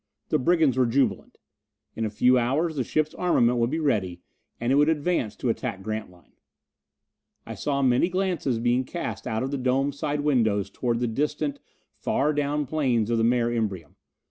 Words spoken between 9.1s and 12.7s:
out the dome side windows toward the distant, far down